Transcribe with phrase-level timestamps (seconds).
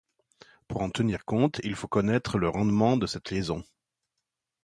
[0.67, 3.63] Pour en tenir compte, il faut connaître le rendement de cette liaison.